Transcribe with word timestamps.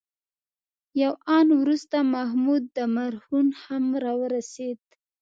یو 1.01 1.13
آن 1.37 1.47
وروسته 1.61 1.97
محمود 2.15 2.65
مرهون 2.95 3.47
هم 3.63 3.83
راورسېد. 4.05 4.79